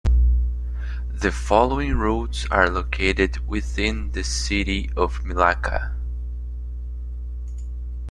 [1.13, 5.93] The following routes are located within the city of Milaca.